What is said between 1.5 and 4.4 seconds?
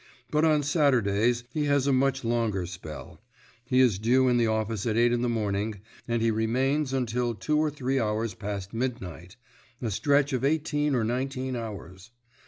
he has a much longer spell; he is due in